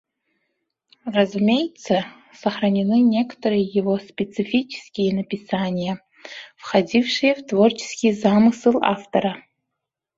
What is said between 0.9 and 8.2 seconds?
Разумеется, сохранены некоторые его специфические написания, входившие в творческий